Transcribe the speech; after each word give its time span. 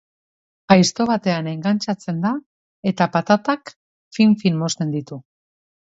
Aizto 0.75 1.05
batean 1.09 1.49
engantxatzen 1.51 2.25
da 2.25 2.33
eta 2.93 3.11
patatak 3.19 3.77
fin-fin 4.19 4.63
mozten 4.65 4.99
ditu. 4.99 5.25